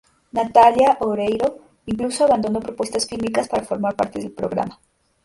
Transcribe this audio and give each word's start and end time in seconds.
Natalia 0.31 0.97
Oreiro 1.01 1.59
incluso 1.85 2.25
abandonó 2.25 2.59
propuestas 2.59 3.05
fílmicas 3.05 3.47
para 3.47 3.65
formar 3.65 3.95
parte 3.95 4.17
del 4.19 4.31
programa. 4.31 4.79